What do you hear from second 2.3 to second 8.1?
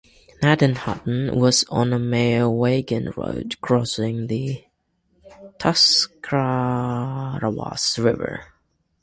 wagon road crossing the Tuscarawas